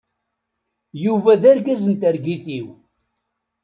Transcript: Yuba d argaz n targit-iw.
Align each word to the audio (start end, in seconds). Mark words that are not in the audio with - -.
Yuba 1.03 1.33
d 1.41 1.43
argaz 1.51 1.83
n 1.87 1.93
targit-iw. 2.01 2.67